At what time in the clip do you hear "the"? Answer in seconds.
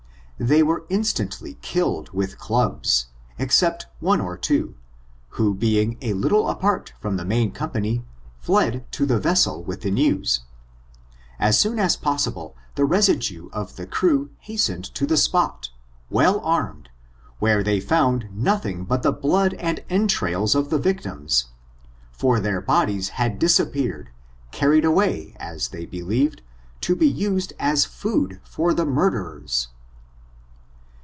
7.17-7.25, 9.05-9.19, 9.81-9.91, 12.73-12.85, 13.75-13.85, 15.05-15.13, 19.03-19.11, 20.71-20.79, 28.73-28.87